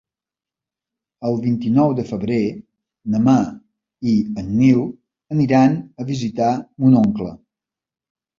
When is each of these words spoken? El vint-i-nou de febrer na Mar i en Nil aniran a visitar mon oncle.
El 1.31 1.35
vint-i-nou 1.43 1.93
de 1.99 2.05
febrer 2.11 2.39
na 3.17 3.21
Mar 3.27 3.43
i 4.13 4.17
en 4.43 4.49
Nil 4.63 4.81
aniran 5.37 5.77
a 6.01 6.09
visitar 6.11 6.51
mon 6.57 6.99
oncle. 7.05 7.31